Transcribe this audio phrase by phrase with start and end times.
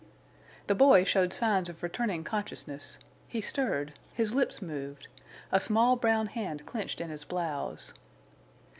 [0.65, 2.97] ]The boy showed signs of returning consciousness.
[3.27, 5.07] He stirred; his lips moved;
[5.51, 7.93] a small brown hand clenched in his blouse.